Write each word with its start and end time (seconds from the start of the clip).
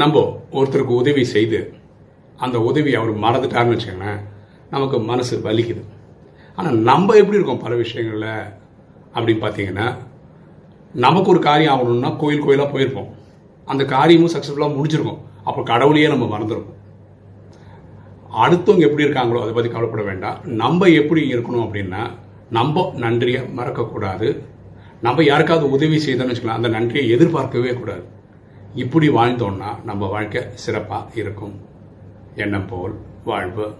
நம்ம 0.00 0.20
ஒருத்தருக்கு 0.58 1.00
உதவி 1.02 1.24
செய்து 1.34 1.58
அந்த 2.44 2.56
உதவி 2.68 2.92
அவர் 2.98 3.22
மறந்துட்டார்னு 3.24 3.72
வச்சுக்கோங்களேன் 3.72 4.20
நமக்கு 4.70 4.96
மனசு 5.10 5.34
வலிக்குது. 5.46 5.82
ஆனால் 6.58 6.78
நம்ம 6.90 7.14
எப்படி 7.20 7.38
இருக்கோம் 7.38 7.64
பல 7.64 7.74
விஷயங்களில் 7.82 8.30
அப்படின்னு 9.14 9.42
பார்த்தீங்கன்னா 9.44 9.88
நமக்கு 11.04 11.30
ஒரு 11.34 11.40
காரியம் 11.48 11.74
ஆகணும்னா 11.74 12.10
கோயில் 12.22 12.44
கோயிலாக 12.44 12.70
போயிருப்போம். 12.72 13.10
அந்த 13.68 13.82
காரியமும் 13.94 14.32
சக்ஸஸ்ஃபுல்லாக 14.34 14.76
முடிஞ்சிருக்கும். 14.78 15.20
அப்போ 15.48 15.60
கடவுளையே 15.72 16.08
நம்ம 16.14 16.28
மறந்துருக்கோம் 16.34 16.78
அடுத்தவங்க 18.44 18.86
எப்படி 18.88 19.06
இருக்காங்களோ 19.06 19.40
அதை 19.44 19.52
பற்றி 19.54 19.70
கவலைப்பட 19.70 20.02
வேண்டாம். 20.10 20.38
நம்ம 20.62 20.88
எப்படி 21.00 21.22
இருக்கணும் 21.34 21.64
அப்படின்னா 21.66 22.02
நம்ம 22.58 22.84
நன்றியை 23.04 23.42
மறக்கக்கூடாது. 23.58 24.28
நம்ம 25.06 25.22
யாருக்காவது 25.30 25.66
உதவி 25.76 25.96
செய்தோம்னு 26.06 26.32
வச்சுக்கலாம் 26.32 26.60
அந்த 26.60 26.70
நன்றியை 26.76 27.04
எதிர்பார்க்கவே 27.16 27.72
கூடாது. 27.80 28.04
இப்படி 28.74 29.08
வாழ்ந்தோன்னா 29.08 29.84
நம்ம 29.84 30.06
வாழ்க்கை 30.06 30.42
சிறப்பாக 30.54 31.10
இருக்கும். 31.14 31.60
எண்ணம் 32.34 32.66
போல் 32.66 32.94
வாழ்வு. 33.24 33.74